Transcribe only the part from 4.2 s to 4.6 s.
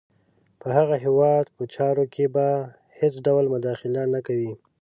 کوي.